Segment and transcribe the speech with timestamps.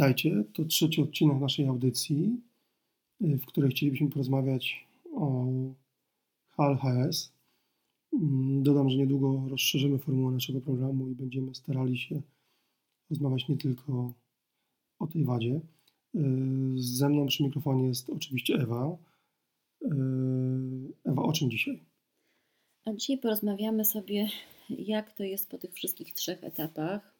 [0.00, 2.40] Witajcie, to trzeci odcinek naszej audycji,
[3.22, 5.46] y, w której chcielibyśmy porozmawiać o
[6.50, 7.32] HLHS.
[8.12, 12.22] Mm, Dodam, że niedługo rozszerzymy formułę naszego programu i będziemy starali się
[13.10, 14.14] rozmawiać nie tylko
[14.98, 15.60] o tej wadzie.
[16.14, 16.20] Y,
[16.74, 18.96] ze mną przy mikrofonie jest oczywiście Ewa.
[19.82, 19.88] Y,
[21.04, 21.80] Ewa, o czym dzisiaj?
[22.84, 24.28] A dzisiaj porozmawiamy sobie,
[24.70, 27.19] jak to jest po tych wszystkich trzech etapach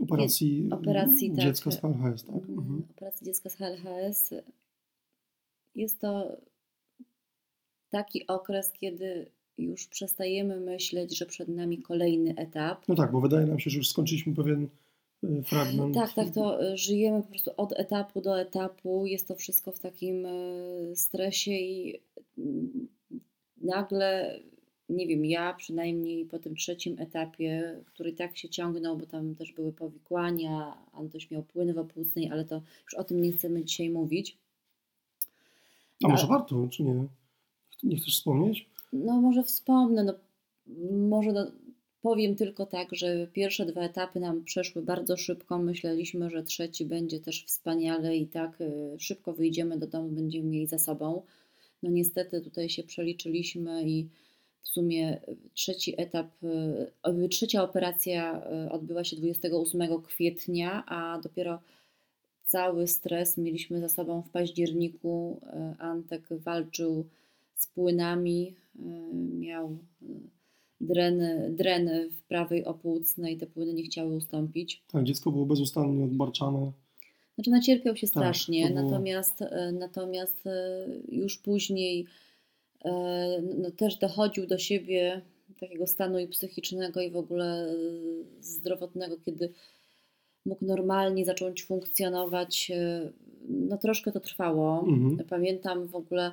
[0.00, 2.34] Operacji, operacji tak, dziecka z HLHS, tak?
[2.34, 2.58] Mhm.
[2.58, 2.82] Mhm.
[2.90, 4.34] operacji dziecka z HLHS.
[5.74, 6.36] Jest to
[7.90, 12.88] taki okres, kiedy już przestajemy myśleć, że przed nami kolejny etap.
[12.88, 14.68] No tak, bo wydaje nam się, że już skończyliśmy pewien
[15.24, 15.94] y, fragment.
[15.94, 19.06] Tak, tak, to y, żyjemy po prostu od etapu do etapu.
[19.06, 22.00] Jest to wszystko w takim y, stresie i
[22.38, 22.88] mm,
[23.56, 24.40] nagle,
[24.88, 29.52] nie wiem, ja przynajmniej po tym trzecim etapie, który tak się ciągnął, bo tam też
[29.52, 34.38] były powikłania, Antoś miał płyn wopłucnej, ale to już o tym nie chcemy dzisiaj mówić.
[36.04, 37.06] A może warto, czy nie?
[37.82, 38.68] Nie chcesz wspomnieć?
[38.92, 40.14] No może wspomnę, no,
[41.08, 41.52] może
[42.00, 45.58] powiem tylko tak, że pierwsze dwa etapy nam przeszły bardzo szybko.
[45.58, 50.66] Myśleliśmy, że trzeci będzie też wspaniale i tak y, szybko wyjdziemy do domu, będziemy mieli
[50.66, 51.22] za sobą.
[51.82, 54.08] No niestety tutaj się przeliczyliśmy i
[54.62, 55.20] w sumie
[55.54, 56.26] trzeci etap,
[57.24, 61.60] y, trzecia operacja y, odbyła się 28 kwietnia, a dopiero
[62.44, 65.40] cały stres mieliśmy za sobą w październiku.
[65.42, 67.04] Y, Antek walczył
[67.54, 68.80] z płynami, y,
[69.38, 70.06] miał y,
[70.80, 74.82] dreny, dreny w prawej opłucnej, te płyny nie chciały ustąpić.
[74.92, 76.72] Tak, dziecko było bezustannie odbarczane.
[77.34, 80.44] Znaczy nacierpiał się Tak, strasznie, to było- natomiast, natomiast
[81.08, 82.06] już później
[83.58, 85.22] no, też dochodził do siebie
[85.60, 87.74] takiego stanu i psychicznego i w ogóle e,
[88.40, 89.52] zdrowotnego, kiedy
[90.46, 92.70] mógł normalnie zacząć funkcjonować.
[92.74, 93.10] e,
[93.48, 94.84] No troszkę to trwało.
[94.88, 95.28] Mhm.
[95.28, 96.32] Pamiętam w ogóle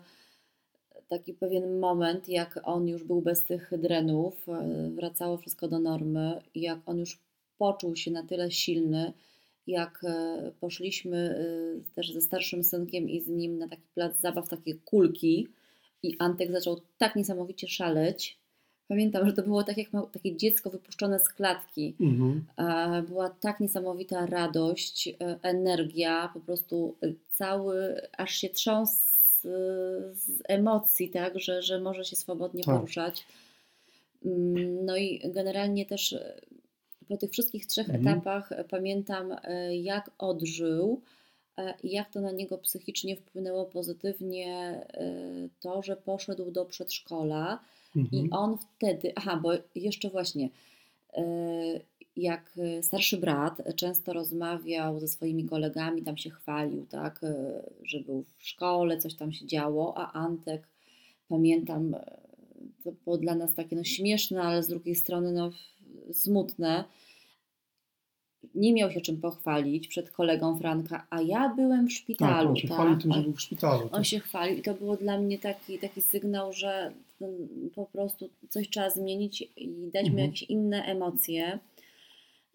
[1.07, 6.41] taki pewien moment, jak on już był bez tych drenów, e, wracało wszystko do normy
[6.56, 7.19] jak on już
[7.57, 9.13] poczuł się na tyle silny,
[9.67, 14.50] jak e, poszliśmy e, też ze starszym synkiem i z nim na taki plac zabaw,
[14.50, 15.47] takie kulki
[16.03, 18.38] i Antek zaczął tak niesamowicie szaleć.
[18.88, 21.95] Pamiętam, że to było tak jak takie dziecko wypuszczone z klatki.
[22.01, 22.45] Mhm.
[22.57, 29.41] E, Była tak niesamowita radość, e, energia, po prostu e, cały, aż się trząsł z,
[30.19, 32.75] z emocji, tak, że, że może się swobodnie Tak.
[32.75, 33.25] poruszać.
[34.25, 36.41] Mm, No i generalnie też e,
[37.07, 38.07] po tych wszystkich trzech Mhm.
[38.07, 41.16] etapach e, pamiętam, e, jak odżył e,
[41.83, 44.47] jak to na niego psychicznie wpłynęło pozytywnie
[44.93, 47.59] e, to, że poszedł do przedszkola.
[47.95, 48.25] Mhm.
[48.25, 50.49] I on wtedy, aha, bo jeszcze właśnie,
[51.13, 51.23] e,
[52.17, 57.99] jak e, starszy brat często rozmawiał ze swoimi kolegami, tam się chwalił, tak, e, że
[57.99, 60.67] był w szkole, coś tam się działo, a Antek,
[61.29, 62.17] pamiętam, e,
[62.83, 65.51] to było dla nas takie no śmieszne, ale z drugiej strony no
[66.11, 66.83] smutne.
[68.56, 72.50] Nie miał się czym pochwalić przed kolegą Franka, a ja byłem w Tak, szpitalu.
[72.50, 73.81] on się tak, chwalił tym, że był w szpitalu.
[73.83, 74.06] on tak.
[74.06, 76.91] się chwalił i to było dla mnie taki, taki sygnał, że
[77.22, 80.25] mm, po prostu coś trzeba zmienić i dać mu Mhm.
[80.28, 81.59] jakieś inne emocje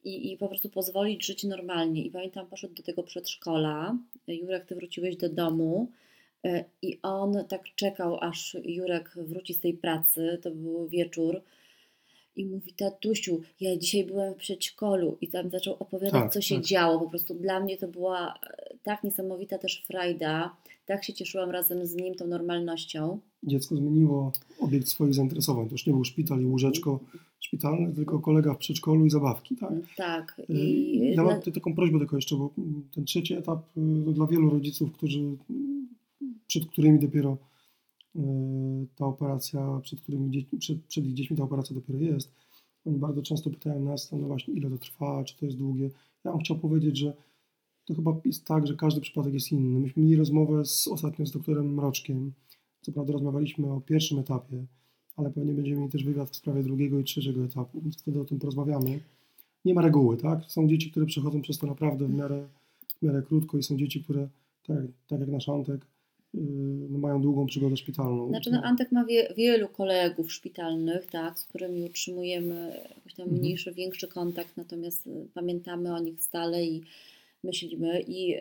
[0.04, 2.02] i, i po prostu pozwolić żyć normalnie.
[2.04, 3.96] I pamiętam, poszedł do tego przedszkola.
[4.28, 5.88] Jurek, ty wróciłeś do domu
[6.44, 10.38] e, i on tak czekał, aż Jurek wróci z tej pracy.
[10.42, 11.40] To był wieczór.
[12.40, 16.54] I mówi, tatusiu, ja dzisiaj byłem w przedszkolu i tam zaczął opowiadać, Tak, co się
[16.54, 16.64] tak.
[16.64, 17.00] działo.
[17.00, 20.56] Po prostu dla mnie to była e, tak niesamowita też frajda.
[20.86, 23.18] Tak się cieszyłam razem z nim tą normalnością.
[23.42, 25.66] Dziecko zmieniło obiekt swoich zainteresowań.
[25.68, 27.00] To już nie był szpital i łóżeczko
[27.40, 29.56] szpitalne, tylko kolega w przedszkolu i zabawki.
[29.56, 29.72] Tak?
[29.96, 30.40] Tak.
[30.50, 33.62] Y, I Ja mam taką prośbę tylko jeszcze, bo mm, ten trzeci etap
[34.08, 35.88] y, dla wielu rodziców, którzy, mm,
[36.46, 37.36] przed którymi dopiero
[38.96, 42.32] ta operacja, przed, którymi przed, przed ich dziećmi ta operacja dopiero jest,
[42.84, 45.90] oni bardzo często pytają nas, no właśnie, ile to trwa, czy to jest długie.
[46.24, 47.16] Ja bym chciał powiedzieć, że
[47.84, 49.80] to chyba jest tak, że każdy przypadek jest inny.
[49.80, 52.32] Myśmy mieli rozmowę z, ostatnio z doktorem Mroczkiem.
[52.80, 54.66] Co prawda rozmawialiśmy o pierwszym etapie,
[55.16, 58.24] ale pewnie będziemy mieli też wywiad w sprawie drugiego i trzeciego etapu, więc wtedy o
[58.24, 59.00] tym porozmawiamy.
[59.64, 60.44] Nie ma reguły, tak?
[60.44, 62.48] Są dzieci, które przechodzą przez to naprawdę w miarę,
[62.98, 64.28] w miarę krótko i są dzieci, które,
[64.66, 64.78] tak,
[65.08, 65.99] tak jak nasz Antek, no
[66.88, 68.28] mają długą przygodę szpitalną.
[68.28, 73.40] Znaczy, no, Antek ma wie, wielu kolegów szpitalnych, tak, z którymi utrzymujemy jakiś tam Mhm.
[73.40, 76.82] mniejszy, większy kontakt, natomiast y, pamiętamy o nich stale i
[77.44, 78.00] myślimy.
[78.08, 78.36] I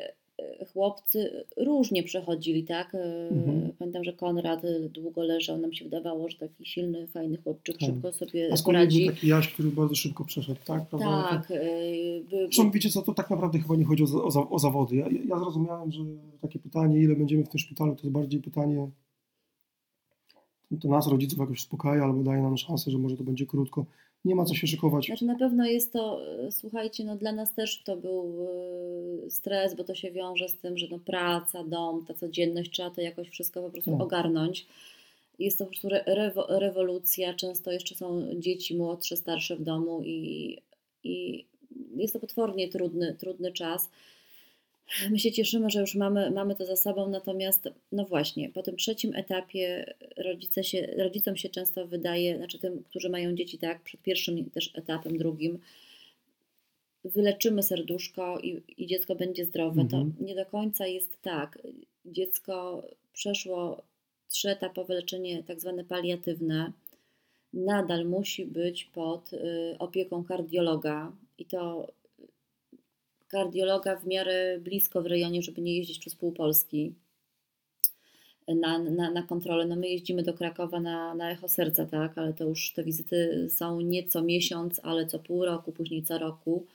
[0.73, 2.95] chłopcy różnie przechodzili, tak?
[2.95, 3.71] E, Mhm.
[3.79, 7.89] Pamiętam, że Konrad e, długo leżał, nam się wydawało, że taki silny, fajny chłopczyk Tak.
[7.89, 9.05] szybko sobie A z był poradzi.
[9.05, 10.87] taki Jaś, który bardzo szybko przeszedł, tak?
[10.89, 11.27] Prawda?
[11.29, 11.59] Tak, e,
[12.29, 14.95] Zresztą wiecie co, to tak naprawdę chyba nie chodzi o, o, o zawody.
[14.95, 16.03] Ja, ja zrozumiałem, że
[16.41, 18.89] takie pytanie, ile będziemy w tym szpitalu, to jest bardziej pytanie,
[20.81, 23.85] to nas rodziców jakoś uspokaja albo daje nam szansę, że może to będzie krótko.
[24.25, 25.05] Nie ma co się szykować.
[25.05, 28.47] Znaczy na pewno jest to, e, słuchajcie, no dla nas też to był
[29.25, 32.89] e, stres, bo to się wiąże z tym, że no praca, dom, ta codzienność, trzeba
[32.89, 34.01] to jakoś wszystko po prostu Tak.
[34.01, 34.65] ogarnąć.
[35.39, 40.01] Jest to po prostu re, rewo, rewolucja, często jeszcze są dzieci młodsze, starsze w domu
[40.03, 40.57] i,
[41.03, 41.45] i
[41.95, 43.89] jest to potwornie trudny, trudny czas.
[45.11, 48.77] My się cieszymy, że już mamy, mamy to za sobą, natomiast no właśnie, po tym
[48.77, 54.01] trzecim etapie rodzice się, rodzicom się często wydaje, znaczy tym, którzy mają dzieci tak, przed
[54.01, 55.59] pierwszym też etapem, drugim,
[57.05, 59.81] wyleczymy serduszko i, i dziecko będzie zdrowe.
[59.81, 60.13] Mhm.
[60.17, 61.59] To nie do końca jest tak.
[62.05, 62.83] Dziecko
[63.13, 63.81] przeszło
[64.27, 66.71] trzyetapowe leczenie tak zwane paliatywne,
[67.53, 71.91] nadal musi być pod y, opieką kardiologa i to
[73.29, 76.93] kardiologa w miarę blisko w rejonie, żeby nie jeździć przez pół Polski
[78.47, 79.65] na, na, na kontrolę.
[79.65, 83.47] No my jeździmy do Krakowa na, na echo serca, tak, ale to już te wizyty
[83.49, 86.65] są nie co miesiąc, ale co pół roku, później co roku.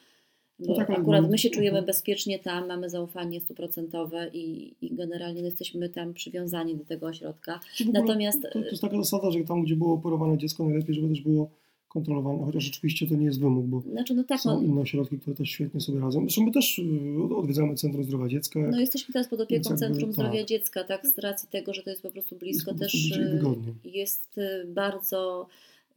[0.59, 1.87] Bo No tak, akurat no- my się czujemy mhm.
[1.87, 7.61] bezpiecznie tam, mamy zaufanie stuprocentowe i, i generalnie no jesteśmy tam przywiązani do tego ośrodka.
[7.93, 11.21] Natomiast- To, to jest taka zasada, że tam, gdzie było operowane dziecko, najlepiej, żeby też
[11.21, 11.51] było
[11.95, 15.19] kontrolowane, chociaż rzeczywiście to nie jest wymóg, bo Znaczy, no tak, są no, inne ośrodki,
[15.19, 16.21] które też świetnie sobie radzą.
[16.21, 18.61] Zresztą my też y, odwiedzamy Centrum Zdrowia Dziecka.
[18.61, 20.15] no jesteśmy teraz pod opieką jakby Centrum tak.
[20.15, 23.19] Zdrowia Dziecka, tak, z racji tego, że to jest po prostu blisko po prostu też
[23.19, 23.43] y,
[23.85, 25.47] jest y, bardzo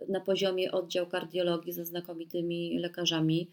[0.10, 3.48] na poziomie oddział kardiologii ze znakomitymi lekarzami.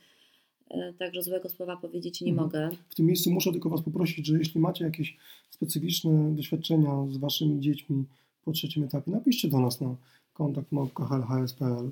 [0.70, 2.46] E, Także złego słowa powiedzieć nie Mhm.
[2.46, 2.70] mogę.
[2.90, 5.16] W tym miejscu muszę tylko Was poprosić, że jeśli macie jakieś
[5.50, 8.04] specyficzne doświadczenia z Waszymi dziećmi
[8.44, 9.94] po trzecim etapie, napiszcie do nas na
[10.34, 11.90] kontakt małpka.hlhs.pl.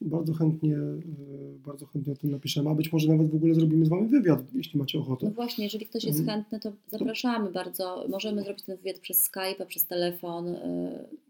[0.00, 3.86] Bardzo chętnie, y, bardzo chętnie o tym napiszemy, a być może nawet w ogóle zrobimy
[3.86, 5.30] z Wami wywiad, jeśli macie No ochotę.
[5.30, 6.38] właśnie, jeżeli ktoś jest Mhm.
[6.38, 8.06] chętny, to zapraszamy bardzo.
[8.08, 10.48] Możemy zrobić ten wywiad przez Skype, przez telefon.
[10.48, 10.54] y,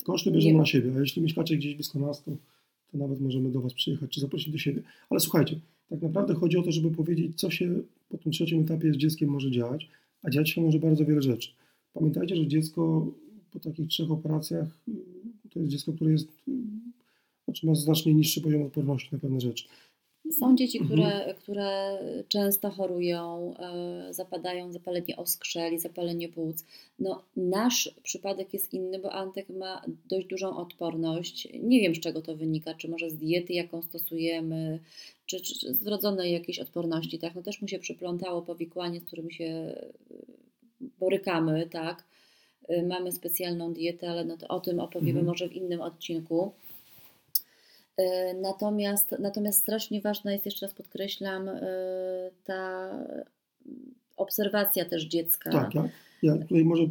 [0.04, 2.30] Koszty bierzemy na siebie, a jeśli mieszkacie gdzieś blisko nas, to,
[2.92, 4.82] to nawet możemy do Was przyjechać czy zaprosić do siebie.
[5.10, 7.74] Ale słuchajcie, tak naprawdę chodzi o to, żeby powiedzieć, co się
[8.08, 9.88] po tym trzecim etapie z dzieckiem może dziać,
[10.22, 11.50] a dziać się może bardzo wiele rzeczy.
[11.94, 13.06] Pamiętajcie, że dziecko
[13.52, 14.68] po takich trzech operacjach
[15.50, 16.28] to jest dziecko, które jest,
[17.50, 19.64] znaczy ma znacznie niższy poziom odporności na pewne rzeczy.
[20.38, 21.00] Są dzieci, Mhm.
[21.00, 21.98] które, które
[22.28, 26.64] często chorują, e, zapadają zapalenie oskrzeli, zapalenie płuc.
[26.98, 31.48] No, nasz przypadek jest inny, bo Antek ma dość dużą odporność.
[31.62, 34.78] Nie wiem, z czego to wynika, czy może z diety, jaką stosujemy,
[35.26, 37.34] czy, czy, czy z wrodzonej jakiejś odporności, tak?
[37.34, 39.92] No też mu się przyplątało powikłanie, z którym się e,
[41.00, 42.04] borykamy, tak?
[42.68, 45.26] E, Mamy specjalną dietę, ale no to o tym opowiemy Mhm.
[45.26, 46.52] może w innym odcinku.
[48.00, 51.60] E, Natomiast, natomiast strasznie ważna jest, jeszcze raz podkreślam, e,
[52.44, 52.90] ta
[54.16, 55.50] obserwacja też dziecka.
[55.50, 55.88] Tak, ja,
[56.22, 56.82] ja tutaj może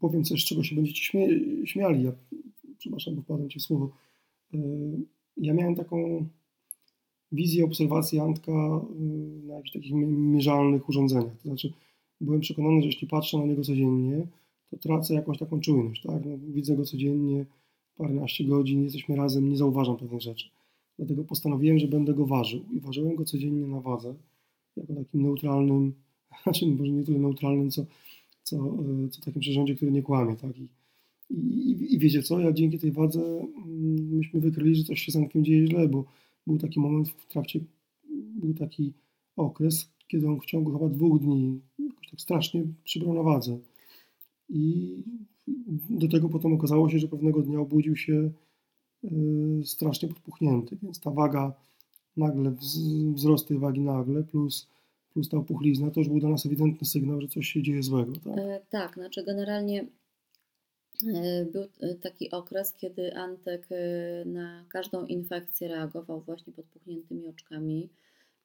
[0.00, 1.28] powiem coś, czego się będziecie śmie
[1.64, 2.04] śmiali.
[2.04, 2.12] Ja,
[2.78, 3.90] przepraszam, bo wpadłem Ci w słowo.
[4.54, 4.58] Y,
[5.36, 6.26] Ja miałem taką
[7.32, 8.52] wizję obserwacji Antka
[9.46, 11.36] na jakichś takich mi- mierzalnych urządzeniach.
[11.42, 11.72] To znaczy,
[12.20, 14.26] byłem przekonany, że jeśli patrzę na niego codziennie,
[14.70, 16.02] to tracę jakąś taką czujność.
[16.02, 16.24] Tak?
[16.24, 17.44] No, widzę go codziennie,
[17.96, 20.48] paręnaście godzin, jesteśmy razem, nie zauważam pewnych rzeczy.
[20.98, 24.14] Dlatego postanowiłem, że będę go ważył i ważyłem go codziennie na wadze,
[24.76, 25.92] jako takim neutralnym,
[26.42, 27.86] znaczy może nie tyle neutralnym, co,
[28.42, 28.56] co,
[29.06, 30.36] y, co takim przyrządzie, który nie kłamie.
[30.36, 30.58] Tak?
[30.58, 30.68] I,
[31.30, 35.16] i, I wiecie co, ja dzięki tej wadze mm, myśmy wykryli, że coś się z
[35.16, 36.04] Antkiem dzieje źle, bo
[36.46, 37.60] był taki moment w trakcie,
[38.34, 38.92] był taki
[39.36, 43.58] okres, kiedy on w ciągu chyba dwóch dni jakoś tak strasznie przybrał na wadze.
[44.48, 45.02] I
[45.90, 48.30] do tego potem okazało się, że pewnego dnia obudził się
[49.04, 49.10] y,
[49.64, 51.52] strasznie podpuchnięty, więc ta waga
[52.16, 54.68] nagle, wz- wzrost tej wagi nagle, plus,
[55.12, 58.12] plus ta opuchlizna, to już był dla nas ewidentny sygnał, że coś się dzieje złego.
[58.12, 58.38] Tak?
[58.38, 59.86] E, Tak, znaczy generalnie
[61.14, 67.88] e, był e, taki okres, kiedy Antek e, na każdą infekcję reagował właśnie podpuchniętymi oczkami.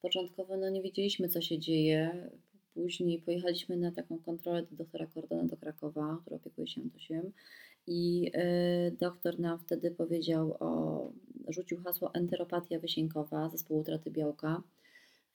[0.01, 2.29] Początkowo no, nie wiedzieliśmy, co się dzieje.
[2.73, 7.31] Później pojechaliśmy na taką kontrolę do doktora Kordona do Krakowa, który opiekuje się Antosiem.
[7.87, 11.11] I e, doktor nam wtedy powiedział o,
[11.47, 14.63] rzucił hasło enteropatia wysiękowa, zespół utraty białka.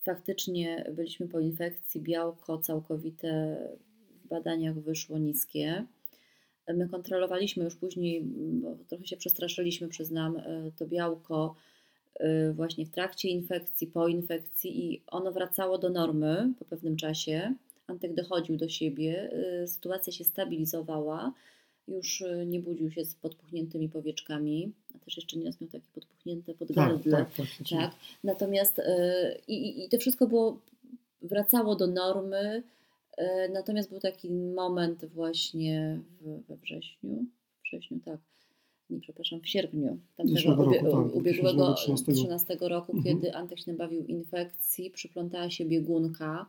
[0.02, 3.56] Faktycznie byliśmy po infekcji, białko całkowite
[4.24, 5.86] w badaniach wyszło niskie.
[6.74, 8.24] My kontrolowaliśmy już później,
[8.88, 11.54] trochę się przestraszyliśmy, przyznam, e, to białko
[12.54, 17.54] właśnie w trakcie infekcji, po infekcji i ono wracało do normy po pewnym czasie,
[17.86, 19.30] Antek dochodził do siebie,
[19.62, 21.32] y, sytuacja się stabilizowała,
[21.88, 26.54] już y, nie budził się z podpuchniętymi powieczkami, a też jeszcze nieraz miał takie podpuchnięte
[26.54, 27.12] podgardle.
[27.18, 27.68] Tak, tak, tak.
[27.68, 27.90] Tak,
[28.24, 28.84] natomiast y,
[29.48, 30.60] i, i to wszystko było,
[31.22, 32.62] wracało do normy,
[33.18, 37.24] y, natomiast był taki moment właśnie w, we wrześniu,
[37.64, 38.20] wrześniu, tak,
[38.90, 42.12] nie przepraszam, w sierpniu tamtego ubie, roku, tak, ubiegłego 2013.
[42.12, 43.16] 13 roku, Mhm.
[43.16, 46.46] kiedy Antek się nabawił infekcji, przyplątała się biegunka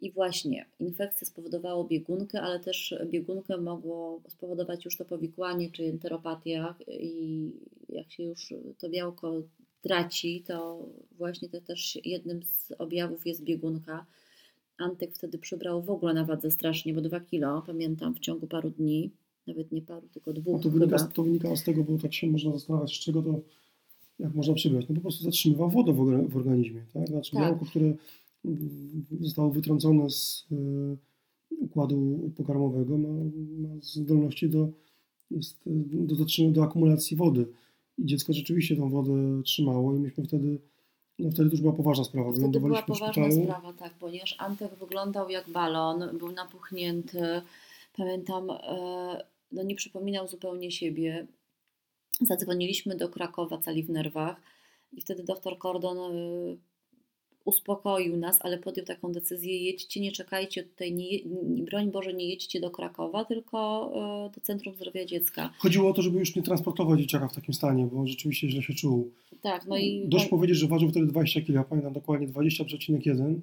[0.00, 6.74] i właśnie infekcja spowodowała biegunkę, ale też biegunkę mogło spowodować już to powikłanie czy enteropatia
[6.88, 7.50] i
[7.88, 9.42] jak się już to białko
[9.82, 10.86] traci, to
[11.18, 14.06] właśnie to też jednym z objawów jest biegunka.
[14.78, 18.70] Antek wtedy przybrał w ogóle na wadze strasznie, bo 2 kilo, pamiętam, w ciągu paru
[18.70, 19.10] dni,
[19.46, 21.10] nawet nie paru, tylko No dwóch to, wynika, chyba.
[21.10, 23.40] to wynikało z tego, bo tak się można zastanawiać, z czego to,
[24.18, 24.86] jak można przybrać.
[24.88, 26.82] No po prostu zatrzymywał wodę w, orga- w organizmie.
[26.94, 27.08] Tak?
[27.08, 27.40] Znaczy Tak.
[27.42, 27.92] białko, które
[28.44, 30.96] mm, zostało wytrącone z y,
[31.60, 33.08] układu pokarmowego, ma,
[33.68, 34.68] ma zdolności do,
[35.30, 35.70] jest, y,
[36.06, 37.46] do, zatrzym- do akumulacji wody.
[37.98, 40.58] I dziecko rzeczywiście tą wodę trzymało i myśmy wtedy,
[41.18, 42.32] no wtedy to już była poważna sprawa.
[42.32, 47.20] Wtedy była poważna sprawa, tak, ponieważ Antek wyglądał jak balon, był napuchnięty.
[47.96, 51.26] Pamiętam, e, no nie przypominał zupełnie siebie.
[52.20, 54.40] Zadzwoniliśmy do Krakowa cali w nerwach
[54.92, 56.56] i wtedy doktor Kordon e,
[57.44, 61.18] uspokoił nas, ale podjął taką decyzję, jedźcie, nie czekajcie tutaj, nie,
[61.64, 63.90] broń Boże, nie jedźcie do Krakowa, tylko
[64.26, 65.50] e, do Centrum Zdrowia Dziecka.
[65.58, 68.62] Chodziło o to, żeby już nie transportować dzieciaka w takim stanie, bo on rzeczywiście źle
[68.62, 69.12] się czuł.
[69.40, 70.08] Tak, no i...
[70.08, 73.40] Dość powiedzieć, że ważył wtedy 20 kg, pamiętam dokładnie 20,1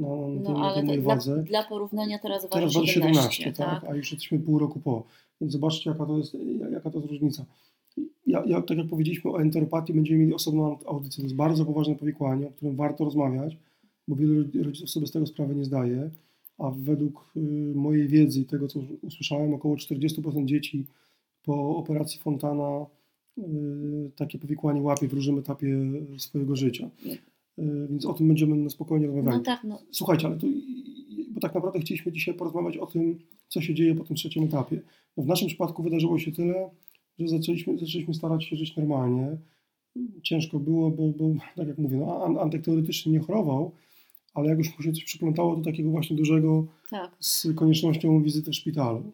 [0.00, 3.80] no, tej, na ale mojej dla, dla porównania teraz waży Teraz waży 17, 17, tak?
[3.80, 3.90] tak?
[3.90, 5.02] a już jesteśmy pół roku po.
[5.40, 6.36] Więc zobaczcie, jaka to jest,
[6.72, 7.44] jaka to jest różnica.
[8.26, 11.16] Ja, ja, tak jak powiedzieliśmy o enteropatii, będziemy mieli osobną audycję.
[11.16, 13.56] To jest bardzo poważne powikłanie, o którym warto rozmawiać,
[14.08, 16.10] bo wielu rodziców sobie z tego sprawy nie zdaje.
[16.58, 17.40] A według y,
[17.74, 20.86] mojej wiedzy i tego, co usłyszałem, około 40% dzieci
[21.42, 22.86] po operacji Fontana
[23.38, 23.42] y,
[24.16, 25.76] takie powikłanie łapie w różnym etapie
[26.18, 26.90] swojego życia.
[27.58, 29.36] Y, więc o tym będziemy na spokojnie rozmawiali.
[29.36, 30.46] No tak, no, Słuchajcie, ale to,
[31.30, 33.18] bo tak naprawdę chcieliśmy dzisiaj porozmawiać o tym,
[33.48, 34.80] co się dzieje po tym trzecim etapie.
[35.16, 36.70] No w naszym przypadku wydarzyło się tyle,
[37.18, 39.36] że zaczęliśmy, zaczęliśmy starać się żyć normalnie.
[40.22, 43.72] Ciężko było, bo, bo tak jak mówię, no, An- Antek teoretycznie nie chorował,
[44.34, 47.16] ale jak już mu się coś przyplątało do takiego właśnie dużego tak.
[47.20, 49.12] z koniecznością wizyty w szpitalu.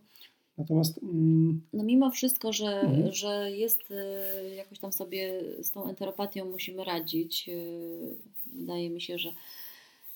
[0.60, 3.12] Natomiast mm, No mimo wszystko, że, Mhm.
[3.12, 7.48] że jest y, jakoś tam sobie z tą enteropatią musimy radzić.
[7.48, 8.14] y,
[8.52, 9.32] Wydaje mi się, że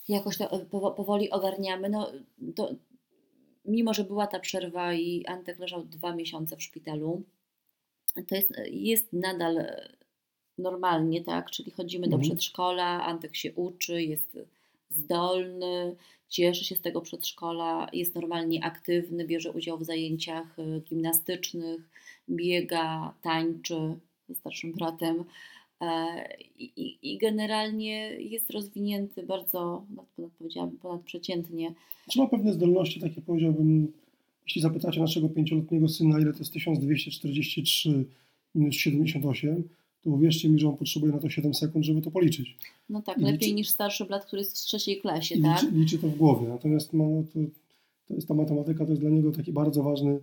[0.08, 1.88] jakoś to y, powo- powoli ogarniamy.
[1.88, 2.12] No,
[2.56, 2.70] to,
[3.64, 7.22] mimo, że była ta przerwa i Antek leżał dwa miesiące w szpitalu,
[8.28, 9.66] to jest, jest nadal
[10.58, 11.50] normalnie, tak?
[11.50, 12.30] Czyli chodzimy do Mhm.
[12.30, 14.38] przedszkola, Antek się uczy, jest
[14.90, 15.96] zdolny,
[16.28, 21.80] cieszy się z tego przedszkola, jest normalnie aktywny, bierze udział w zajęciach y, gimnastycznych,
[22.30, 23.98] biega, tańczy
[24.28, 25.24] ze starszym bratem.
[25.80, 26.14] e,
[26.58, 29.84] I, i, I generalnie jest rozwinięty bardzo,
[30.16, 31.74] ponad, powiedziałabym, ponadprzeciętnie.
[32.10, 33.92] czy ma pewne zdolności, takie powiedziałbym,
[34.46, 38.04] jeśli zapytacie naszego pięcioletniego syna, ile to jest 1243
[38.54, 39.68] minus 78,
[40.04, 42.56] to uwierzcie mi, że on potrzebuje na to 7 sekund, żeby to policzyć.
[42.90, 45.62] No tak, I lepiej liczy- niż starszy brat, który jest w trzeciej klasie, tak?
[45.62, 46.48] liczy, liczy to w głowie.
[46.48, 47.38] Natomiast ma, to,
[48.08, 50.18] to jest ta matematyka, to jest dla niego taki bardzo ważny,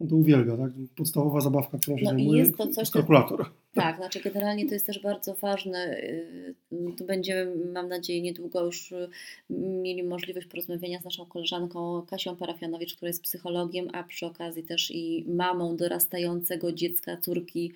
[0.00, 0.70] on to uwielbia, tak?
[0.96, 3.50] Podstawowa zabawka, którą się No zajmuje, jest to coś, co- kalkulator.
[3.74, 5.96] Tak, znaczy generalnie to jest też bardzo ważne.
[6.02, 6.54] y,
[6.98, 9.08] Tu będziemy, mam nadzieję, niedługo już y,
[9.50, 14.90] mieli możliwość porozmawiania z naszą koleżanką Kasią Parafianowicz, która jest psychologiem, a przy okazji też
[14.90, 17.72] i mamą dorastającego dziecka, córki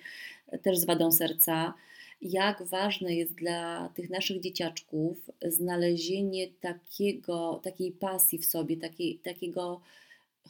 [0.61, 1.73] też z wadą serca.
[2.21, 9.81] Jak ważne jest dla tych naszych dzieciaczków znalezienie takiego, takiej pasji w sobie, takiej, takiego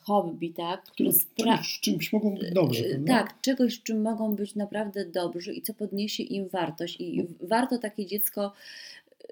[0.01, 3.13] hobby, tak, które Czymś, czymś mogą być dobrze, Yy, prawda?
[3.13, 7.01] Tak, czegoś, czym mogą być naprawdę dobrzy i co podniesie im wartość.
[7.01, 8.53] I warto takie dziecko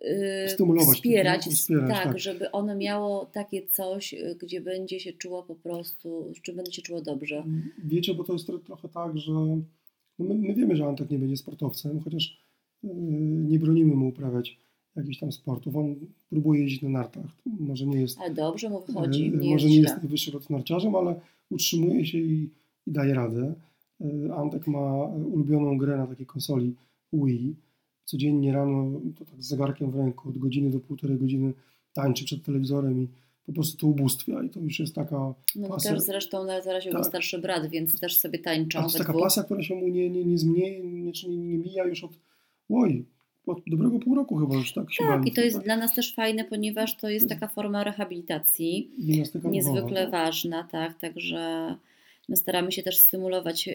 [0.01, 2.19] yy, Stymulować, wspierać, tak, wspierać, tak, tak.
[2.19, 6.81] żeby ono miało takie coś, yy, gdzie będzie się czuło po prostu, czy będzie się
[6.81, 7.43] czuło dobrze.
[7.83, 9.31] Wiecie, bo to jest tro- trochę tak, że
[10.19, 12.37] no my, my wiemy, że Antek nie będzie sportowcem, chociaż
[12.83, 12.93] yy,
[13.49, 14.57] nie bronimy mu uprawiać
[14.95, 15.75] jakichś tam sportów.
[15.75, 15.95] On
[16.29, 17.25] próbuje jeździć na nartach.
[17.45, 20.95] Może nie jest, Ale dobrze mu wychodzi, yy, nie może nie jest najwyższy lot narciarzem,
[20.95, 22.49] ale utrzymuje się i,
[22.87, 23.53] i daje radę.
[23.99, 26.75] Yy, Antek ma ulubioną grę na takiej konsoli
[27.13, 27.55] Wii.
[28.05, 31.53] Codziennie rano, to tak z zegarkiem w ręku, od godziny do półtorej godziny
[31.93, 33.07] tańczy przed telewizorem i
[33.49, 34.43] po prostu ubóstwia.
[34.43, 37.07] I to już jest taka No też zresztą na- zaraził go Tak.
[37.07, 39.23] starszy brat, więc też sobie tańczą A to jest taka dwóch.
[39.23, 42.11] pasja, która się mu nie, nie, nie, zmie, nie, nie, nie mija już od.
[42.69, 43.05] Oj,
[43.47, 44.85] od dobrego pół roku chyba już, tak?
[44.99, 49.49] Tak, i to jest dla nas też fajne, ponieważ to jest taka forma rehabilitacji, Gimnastyka
[49.49, 50.11] niezwykle tak?
[50.11, 51.75] ważna, tak, także
[52.29, 53.73] my staramy się też stymulować y,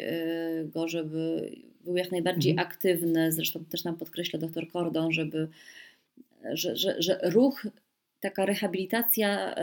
[0.74, 1.50] go, żeby
[1.84, 2.68] był jak najbardziej Mhm.
[2.68, 5.48] aktywny, zresztą też nam podkreśla doktor Kordon, żeby,
[6.52, 7.66] że, że, że ruch,
[8.24, 9.54] taka rehabilitacja y,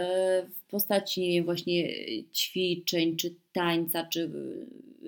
[0.50, 1.90] w postaci nie wiem, właśnie
[2.34, 4.32] ćwiczeń, czy tańca, czy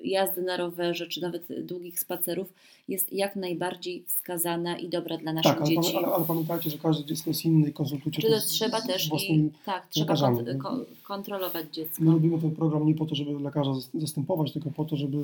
[0.04, 2.54] jazdy na rowerze, czy nawet długich spacerów
[2.88, 5.98] jest jak najbardziej wskazana i dobra dla naszych Tak, ale, dzieci.
[5.98, 8.88] ale, ale pamiętajcie, że każde dziecko jest inne i konsultujcie Czy to z- trzeba z
[8.88, 10.16] też i tak, trzeba
[11.04, 12.04] kontrolować dziecko.
[12.04, 15.18] My robimy ten program nie po to, żeby lekarza zas- zastępować, tylko po to, żeby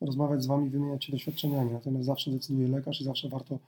[0.00, 1.72] rozmawiać z Wami, wymieniać się doświadczeniami.
[1.72, 3.58] Natomiast zawsze decyduje lekarz i zawsze warto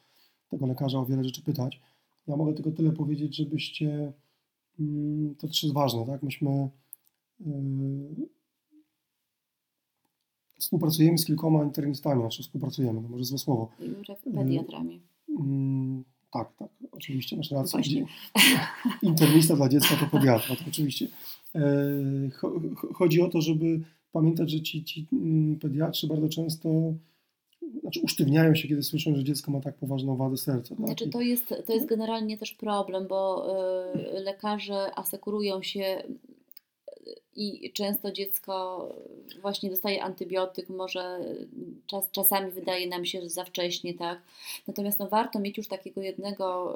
[0.51, 1.81] tego lekarza o wiele rzeczy pytać.
[2.31, 4.13] Ja mogę tylko tyle powiedzieć, żebyście,
[4.81, 6.23] mm, to też jest ważne, tak?
[6.23, 6.69] Myśmy
[7.41, 8.27] yy,
[10.59, 13.69] współpracujemy z kilkoma internistami, znaczy współpracujemy, to może złe słowo.
[14.45, 15.01] Pediatrami.
[15.41, 17.73] Mm, tak, tak, oczywiście, masz rację.
[19.03, 21.09] Internista dla dziecka to pediatra, to oczywiście.
[21.55, 21.61] E,
[22.41, 23.81] cho- cho- Chodzi o to, żeby
[24.13, 26.69] pamiętać, że ci, ci mm, pediatrzy bardzo często
[27.81, 30.77] znaczy usztywniają się, kiedy słyszą, że dziecko ma tak poważną wadę serca.
[30.77, 30.87] Tak?
[30.87, 33.47] Znaczy to jest, to jest generalnie też problem, bo
[34.17, 36.03] y, lekarze asekurują się
[37.07, 38.89] y, i często dziecko
[39.43, 41.21] właśnie dostaje antybiotyk, może
[41.87, 44.23] czas, czasami wydaje nam się, że za wcześnie, tak.
[44.67, 46.75] Natomiast no, warto mieć już takiego jednego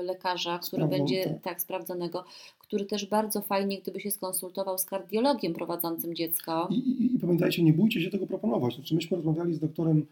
[0.00, 1.42] y, lekarza, który będzie tak.
[1.42, 2.24] tak sprawdzonego,
[2.58, 6.68] który też bardzo fajnie, gdyby się skonsultował z kardiologiem prowadzącym dziecko.
[6.70, 8.74] I, i, I pamiętajcie, nie bójcie się tego proponować.
[8.74, 10.06] Znaczy, myśmy rozmawiali z doktorem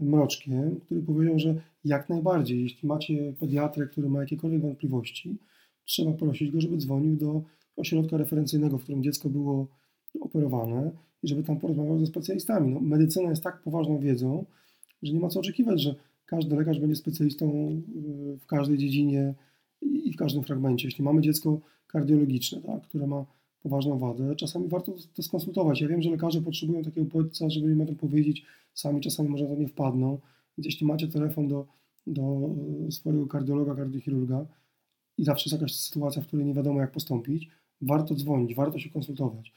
[0.00, 5.38] Mroczkiem, który powiedział, że jak najbardziej, jeśli macie pediatrę, który ma jakiekolwiek wątpliwości,
[5.84, 7.42] trzeba prosić go, żeby dzwonił do
[7.76, 9.68] ośrodka referencyjnego, w którym dziecko było
[10.20, 10.90] operowane
[11.22, 12.72] i żeby tam porozmawiał ze specjalistami.
[12.72, 14.44] No, medycyna jest tak poważną wiedzą,
[15.02, 15.94] że nie ma co oczekiwać, że
[16.26, 17.70] każdy lekarz będzie specjalistą
[18.34, 19.34] y, w każdej dziedzinie
[19.82, 20.88] i w każdym fragmencie.
[20.88, 23.26] Jeśli mamy dziecko kardiologiczne, tak, które ma
[23.64, 25.80] poważną wadę, czasami warto to skonsultować.
[25.80, 28.44] Ja wiem, że lekarze potrzebują takiego bodźca, żeby im o tym powiedzieć,
[28.74, 30.18] sami czasami może to nie wpadną.
[30.58, 31.66] Więc jeśli macie telefon do,
[32.06, 32.50] do
[32.88, 34.46] y, swojego kardiologa, kardiochirurga
[35.18, 37.48] i zawsze jest jakaś sytuacja, w której nie wiadomo jak postąpić,
[37.80, 39.52] warto dzwonić, warto się konsultować.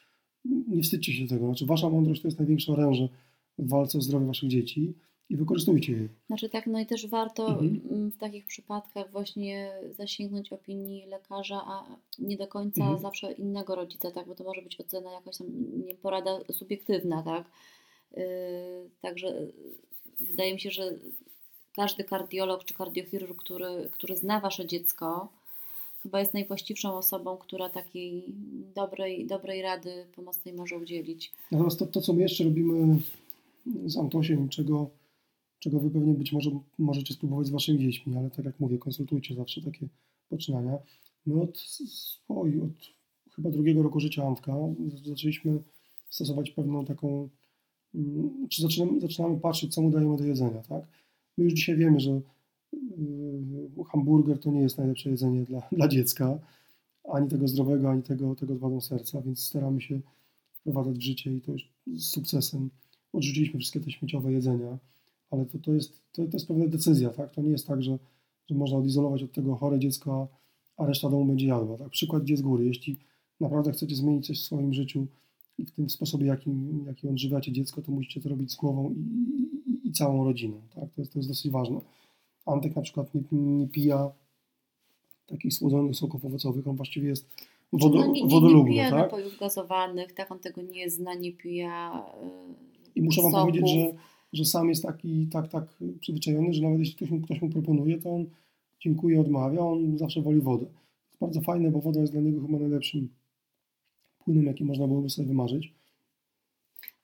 [0.46, 1.46] Nie wstydźcie się tego.
[1.46, 3.10] Znaczy, wasza mądrość to jest największe oręże
[3.58, 4.94] w walce o zdrowie waszych dzieci
[5.30, 6.08] i wykorzystujcie je.
[6.28, 7.82] Znaczy tak, no i też warto Mhm.
[7.92, 11.86] mm, w takich przypadkach właśnie zasięgnąć opinii lekarza, a
[12.20, 13.02] nie do końca Mhm.
[13.02, 15.48] zawsze innego rodzica, tak, bo to może być ocena jakaś tam,
[15.88, 17.44] nie porada subiektywna, tak.
[18.18, 18.24] Yy,
[19.02, 19.54] także yy,
[20.20, 20.94] wydaje mi się, że
[21.76, 25.30] każdy kardiolog czy kardiochirurg, który, który zna wasze dziecko,
[26.04, 28.24] chyba jest najwłaściwszą osobą, która takiej
[28.76, 31.32] dobrej, dobrej rady pomocnej może udzielić.
[31.52, 33.00] Natomiast to, to, co my jeszcze robimy
[33.86, 34.90] z Antosiem, czego,
[35.60, 39.36] czego wy pewnie być może możecie spróbować z waszymi dziećmi, ale tak jak mówię, konsultujcie
[39.36, 39.88] zawsze takie
[40.30, 40.78] poczynania.
[41.26, 41.68] My od,
[42.30, 42.98] oj, od
[43.36, 44.54] chyba drugiego roku życia Antka
[45.06, 45.64] zaczęliśmy
[46.10, 47.30] stosować pewną taką,
[47.96, 50.88] mm, czy zaczynamy, zaczynamy patrzeć, co mu dajemy do jedzenia, tak?
[51.38, 52.22] My już dzisiaj wiemy, że
[52.74, 56.40] yy, hamburger to nie jest najlepsze jedzenie dla, dla dziecka,
[57.04, 60.00] ani tego zdrowego, ani tego, tego z wadą serca, więc staramy się
[60.54, 62.70] wprowadzać w życie i to już z sukcesem.
[63.14, 64.78] Odrzuciliśmy wszystkie te śmieciowe jedzenia,
[65.32, 67.32] ale to, to, jest, to, to jest pewna decyzja, tak?
[67.32, 68.00] To nie jest tak, że,
[68.50, 70.28] że można odizolować od tego chore dziecko,
[70.78, 71.78] a reszta domu będzie jadła.
[71.78, 71.90] Tak?
[71.90, 72.66] Przykład idzie z góry.
[72.66, 72.98] Jeśli
[73.40, 75.08] naprawdę chcecie zmienić coś w swoim życiu
[75.58, 79.00] i w tym sposobie, jakim, jakim odżywiacie dziecko, to musicie to robić z głową i,
[79.00, 80.62] i, i całą rodziną.
[80.76, 80.94] Tak?
[80.94, 81.82] To, jest, to jest dosyć ważne.
[82.46, 84.12] Antek na przykład nie, nie pija
[85.28, 87.30] takich słodzonych soków owocowych, on właściwie jest
[87.74, 89.00] wodo, no, nie, nie, nie wodolubny, pija tak?
[89.00, 93.48] napojów gazowanych, tak, on tego nie zna, nie pija yy, I muszę Wam soków.
[93.48, 93.94] powiedzieć, że,
[94.38, 97.98] że sam jest taki tak, tak przyzwyczajony, że nawet jeśli ktoś mu, ktoś mu proponuje,
[97.98, 98.26] to on
[98.80, 100.66] dziękuję, odmawia, on zawsze woli wodę.
[100.66, 100.72] To
[101.10, 103.10] jest bardzo fajne, bo woda jest dla niego chyba najlepszym
[104.18, 105.77] płynem, jaki można byłoby sobie wymarzyć.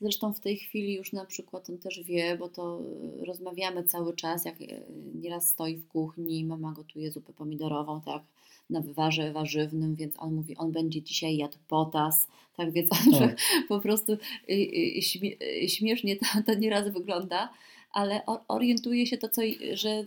[0.04, 2.80] Zresztą w tej chwili już na przykład on też wie, bo to
[3.22, 4.84] y, rozmawiamy cały czas, jak y,
[5.16, 8.24] nieraz stoi w kuchni, mama gotuje zupę pomidorową, tak,
[8.70, 13.38] na wywarze warzywnym, więc on mówi, on będzie dzisiaj jadł potas, tak, więc on, Tak.
[13.70, 14.18] po prostu
[14.50, 15.32] y, śmie,
[15.68, 17.50] śmiesznie to, to nieraz wygląda,
[17.92, 19.42] ale orientuje się to, co,
[19.74, 20.06] że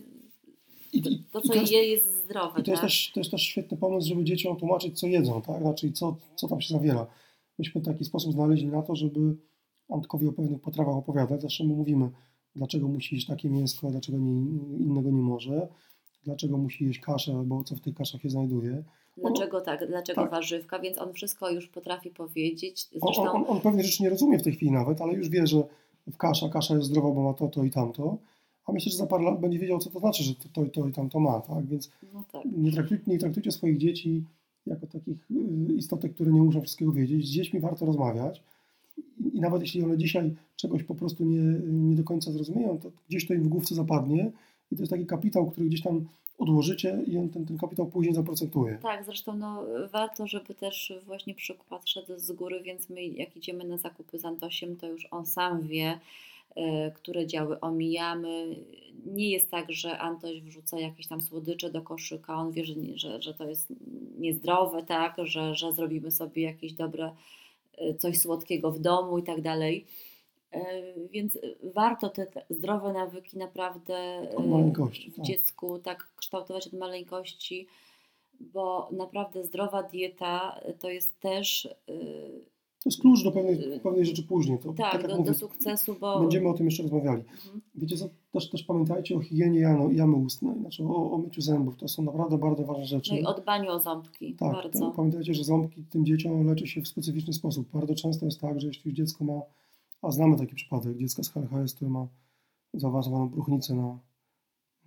[1.31, 2.89] to, co je, jest zdrowe, i to jest, tak?
[2.89, 5.61] też, to jest też świetny pomysł, żeby dzieciom tłumaczyć, co jedzą, tak?
[5.61, 7.07] Znaczy, co, co tam się zawiera.
[7.59, 9.35] Myśmy taki sposób znaleźli na to, żeby
[9.89, 11.41] Antkowi o pewnych potrawach opowiadać.
[11.41, 12.09] Zawsze mu mówimy,
[12.55, 14.31] dlaczego musi jeść takie mięsko, dlaczego nie,
[14.79, 15.67] innego nie może,
[16.23, 18.83] dlaczego musi jeść kaszę, bo co w tych kaszach się znajduje.
[19.17, 20.31] Dlaczego tak, dlaczego Tak.
[20.31, 22.87] warzywka, więc on wszystko już potrafi powiedzieć.
[22.93, 25.47] On, Zresztą on, on pewnie rzeczy nie rozumie w tej chwili nawet, ale już wie,
[25.47, 25.63] że
[26.11, 28.17] w kasza, kasza jest zdrowa, bo ma to, to i tamto.
[28.65, 30.71] a myślę, że za parę lat będzie wiedział, co to znaczy, że to, to, i
[30.71, 31.65] to i tam to ma, tak?
[31.65, 32.41] Więc No tak.
[32.57, 34.23] nie traktujcie, nie traktujcie swoich dzieci
[34.65, 37.27] jako takich y, istotek, które nie muszą wszystkiego wiedzieć.
[37.27, 38.43] Z dziećmi warto rozmawiać
[39.33, 43.27] i, nawet jeśli one dzisiaj czegoś po prostu nie, nie do końca zrozumieją, to gdzieś
[43.27, 44.31] to im w główce zapadnie
[44.71, 46.05] i to jest taki kapitał, który gdzieś tam
[46.37, 48.77] odłożycie i on ten, ten kapitał później zaprocentuje.
[48.81, 53.63] Tak, zresztą no, warto, żeby też właśnie przykład szedł z góry, więc my jak idziemy
[53.63, 55.99] na zakupy z Antosiem, to już on sam wie,
[56.55, 58.55] e, które działy omijamy.
[59.05, 63.21] Nie jest tak, że Antoś wrzuca jakieś tam słodycze do koszyka, on wie, że, że,
[63.21, 63.73] że to jest
[64.19, 67.11] niezdrowe, tak, że, że zrobimy sobie jakieś dobre,
[67.97, 69.85] coś słodkiego w domu i tak dalej.
[70.51, 74.71] E, Więc warto te zdrowe nawyki naprawdę e,
[75.11, 75.25] w tak.
[75.25, 77.67] dziecku tak kształtować od maleńkości,
[78.39, 81.71] bo naprawdę zdrowa dieta to jest też e,
[82.83, 84.59] To jest klucz do pewnej, pewnej rzeczy później.
[84.59, 87.21] To, tak, jak do, mówię, do sukcesu, bo Będziemy o tym jeszcze rozmawiali.
[87.21, 87.61] Mhm.
[87.75, 91.77] Wiecie co, też, też pamiętajcie o higienie jano, jamy ustnej, znaczy o, o myciu zębów.
[91.77, 93.11] To są naprawdę bardzo ważne rzeczy.
[93.13, 94.79] no i o dbaniu o ząbki Tak, bardzo.
[94.79, 97.67] to pamiętajcie, że ząbki tym dzieciom leczy się w specyficzny sposób.
[97.73, 99.41] Bardzo często jest tak, że jeśli już dziecko ma,
[100.01, 102.07] a znamy taki przypadek, dziecka z HLHS, które ma
[102.73, 103.99] zaawansowaną próchnicę na,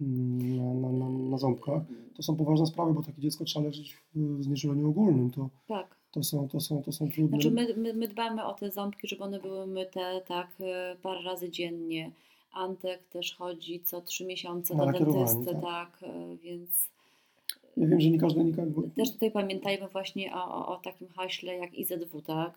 [0.00, 1.83] na, na, na, na ząbkach,
[2.14, 5.31] to są poważne sprawy, bo takie dziecko trzeba leczyć w, w znieczuleniu ogólnym.
[5.31, 5.99] To, Tak.
[6.12, 7.29] To, są, to, są, to są trudne.
[7.29, 11.23] Znaczy my, my, my dbamy o te ząbki, żeby one były myte tak e, parę
[11.23, 12.11] razy dziennie.
[12.53, 15.62] Antek też chodzi co trzy miesiące Na do dentysty, tak.
[15.62, 16.88] tak, e, więc
[17.77, 21.09] Ja wiem, że nie każdy, nie każdy też tutaj pamiętajmy właśnie o, o, o takim
[21.09, 22.53] haśle jak IZW, tak?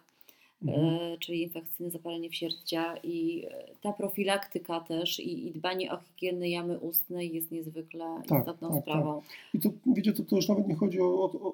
[0.65, 0.85] Mhm.
[0.85, 3.45] e, czyli infekcyjne zapalenie wsierdzia i
[3.81, 8.81] ta profilaktyka też i, i dbanie o higienę jamy ustnej jest niezwykle Tak, istotną tak,
[8.81, 9.21] sprawą.
[9.53, 11.53] I to wiecie, to, to już nawet nie chodzi o, o,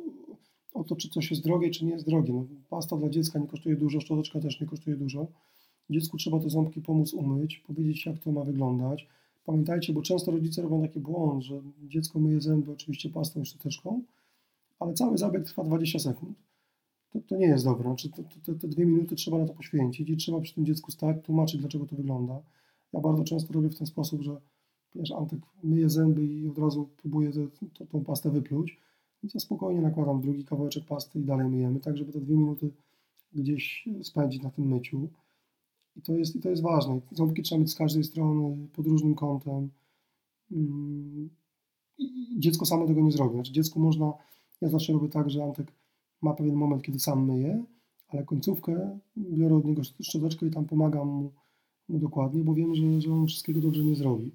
[0.80, 2.34] o to, czy coś jest drogie, czy nie jest drogie.
[2.34, 5.28] No, pasta dla dziecka nie kosztuje dużo, szczoteczka też nie kosztuje dużo.
[5.90, 9.08] Dziecku trzeba te ząbki pomóc umyć, powiedzieć, jak to ma wyglądać.
[9.46, 14.02] Pamiętajcie, bo często rodzice robią taki błąd, że dziecko myje zęby oczywiście pastą i szczoteczką,
[14.80, 16.38] ale cały zabieg trwa 20 sekund.
[17.14, 17.84] To, to nie jest dobre.
[17.84, 20.92] Znaczy, to, to, te dwie minuty trzeba na to poświęcić i trzeba przy tym dziecku
[20.92, 22.42] stać, tłumaczyć, dlaczego to wygląda.
[22.94, 24.42] Ja bardzo często robię w ten sposób, że
[24.96, 28.78] wiesz, Antek myje zęby i od razu próbuje tę- tą pastę wypluć.
[29.24, 32.72] Więc ja spokojnie nakładam drugi kawałeczek pasty i dalej myjemy, tak żeby te dwie minuty
[33.34, 35.10] gdzieś spędzić na tym myciu.
[35.96, 37.02] I to jest, i to jest ważne.
[37.12, 39.70] Ząbki trzeba mieć z każdej strony, pod różnym kątem.
[40.52, 41.30] Mm,
[41.98, 43.34] I dziecko samo tego nie zrobi.
[43.34, 44.14] Znaczy dziecku można,
[44.62, 45.74] ja zawsze robię tak, że Antek
[46.22, 47.64] ma pewien moment, kiedy sam myje,
[48.08, 51.32] ale końcówkę biorę od niego szczoteczkę i tam pomagam mu,
[51.90, 54.32] mu dokładnie, bo wiem, że, że on wszystkiego dobrze nie zrobi.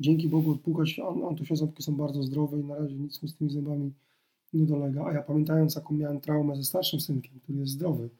[0.00, 3.36] Dzięki Bogu odpłukać An- Antosia ząbki są bardzo zdrowe i na razie nic mu z
[3.36, 3.92] tymi zębami
[4.52, 5.04] nie dolega.
[5.04, 8.10] A ja pamiętając, jaką miałem traumę ze starszym synkiem, który jest zdrowy,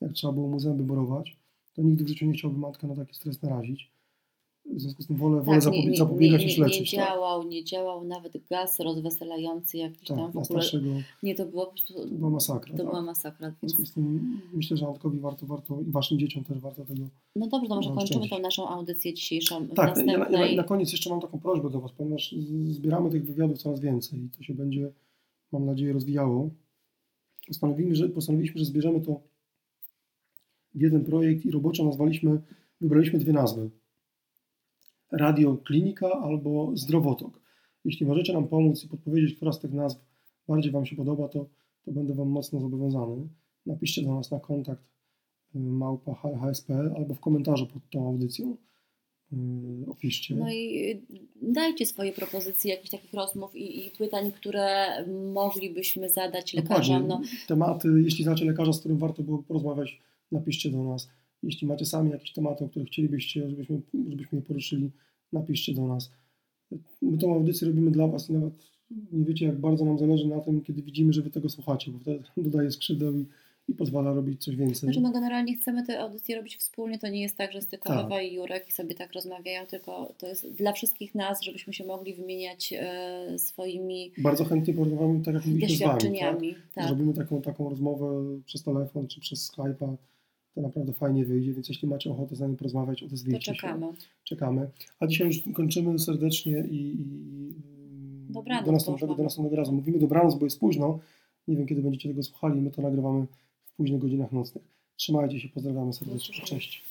[0.00, 1.36] jak trzeba było mu zęby borować,
[1.74, 3.90] to nigdy w życiu nie chciałbym matkę na taki stres narazić.
[4.74, 6.68] W związku z tym wolę, wolę Tak, nie, zapobie- nie, zapobiegać nie, niż nie, nie
[6.70, 6.90] leczyć.
[6.90, 7.00] tak?
[7.06, 10.44] działał, nie działał nawet gaz rozweselający jakiś tam Tak, w na ogóle.
[10.44, 10.86] starszego
[11.22, 12.72] Nie, to było po prostu, to była masakra.
[12.72, 12.86] to tak?
[12.86, 13.50] była masakra.
[13.50, 17.08] W związku z tym myślę, że Antkowi warto, warto i waszym dzieciom też warto tego.
[17.36, 19.64] No dobrze, to może kończymy tą naszą audycję dzisiejszą.
[19.66, 20.56] W Tak, ja, na- ja, na- następnej...
[20.56, 22.34] na koniec jeszcze mam taką prośbę do was, ponieważ
[22.70, 24.92] zbieramy tych wywiadów coraz więcej i to się będzie,
[25.52, 26.50] mam nadzieję, rozwijało.
[27.46, 29.20] Postanowiliśmy, że, postanowiliśmy, że zbierzemy to
[30.74, 32.40] w jeden projekt i roboczo nazwaliśmy,
[32.80, 33.70] wybraliśmy dwie nazwy.
[35.12, 37.40] Radio Klinika albo Zdrowotok.
[37.84, 39.98] Jeśli możecie nam pomóc i podpowiedzieć, która z tych nazw
[40.48, 41.46] bardziej Wam się podoba, to,
[41.84, 43.28] to będę Wam mocno zobowiązany.
[43.66, 44.82] Napiszcie do nas na kontakt
[45.56, 48.56] y, małpa HSP albo w komentarzu pod tą audycją.
[49.32, 49.36] y,
[49.90, 50.34] Opiszcie.
[50.34, 54.88] No i y, dajcie swoje propozycje jakichś takich rozmów i, i pytań, które
[55.32, 57.06] moglibyśmy zadać lekarzom.
[57.08, 60.00] No, Tematy, jeśli znacie lekarza, z którym warto było porozmawiać,
[60.32, 61.08] napiszcie do nas.
[61.42, 64.90] Jeśli macie sami jakieś tematy, o których chcielibyście, żebyśmy, żebyśmy je poruszyli,
[65.32, 66.10] napiszcie do nas.
[67.02, 68.54] My tą audycję robimy dla Was i nawet
[69.12, 71.98] nie wiecie, jak bardzo nam zależy na tym, kiedy widzimy, że Wy tego słuchacie, bo
[71.98, 73.26] wtedy dodaje skrzydeł i,
[73.68, 74.76] i pozwala robić coś więcej.
[74.76, 78.22] Znaczy, no generalnie chcemy te audycje robić wspólnie, to nie jest tak, że tylko Tak.
[78.22, 82.14] I Jurek i sobie tak rozmawiają, tylko to jest dla wszystkich nas, żebyśmy się mogli
[82.14, 85.90] wymieniać e, swoimi Bardzo chętnie porozmawiamy, tak jak mówiliśmy z Wami.
[85.90, 86.10] Tak?
[86.10, 86.54] doświadczeniami.
[86.74, 86.86] Tak.
[86.86, 88.06] Zrobimy taką, taką rozmowę
[88.44, 89.96] przez telefon czy przez Skype'a.
[90.58, 93.54] To naprawdę fajnie wyjdzie, więc jeśli macie ochotę z nami porozmawiać, To odezwijcie się.
[93.54, 93.86] czekamy.
[94.24, 94.70] czekamy.
[95.00, 97.00] A dzisiaj już kończymy serdecznie i, i,
[98.28, 99.72] i Dobranoc, do, następnego, do następnego razu.
[99.72, 100.98] Mówimy dobranoc, bo jest późno.
[101.48, 102.60] Nie wiem, kiedy będziecie tego słuchali.
[102.60, 103.26] My to nagrywamy
[103.64, 104.64] w późnych godzinach nocnych.
[104.96, 106.34] Trzymajcie się, pozdrawiamy serdecznie.
[106.44, 106.82] Cześć.